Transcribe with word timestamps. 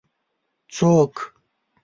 څوک 0.75 1.15